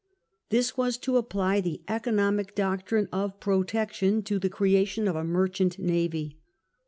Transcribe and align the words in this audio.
This 0.49 0.75
was 0.75 0.97
to 0.97 1.17
apply 1.17 1.61
the 1.61 1.83
economic 1.87 2.55
doctrine 2.55 3.07
of" 3.11 3.39
protection" 3.39 4.23
to 4.23 4.39
the 4.39 4.49
creation 4.49 5.07
of 5.07 5.15
a 5.15 5.23
merchant 5.23 5.77
navy. 5.77 6.39